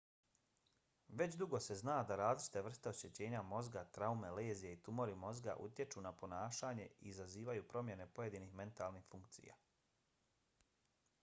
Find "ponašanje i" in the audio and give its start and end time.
6.23-7.09